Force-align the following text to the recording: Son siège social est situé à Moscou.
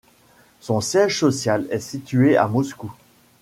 Son 0.61 0.81
siège 0.81 1.19
social 1.19 1.67
est 1.69 1.79
situé 1.79 2.35
à 2.35 2.47
Moscou. 2.47 2.91